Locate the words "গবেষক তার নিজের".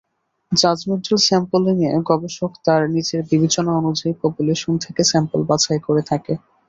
2.09-3.21